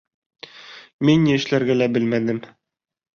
[1.09, 2.41] Мин ни эшләргә лә белмәнем.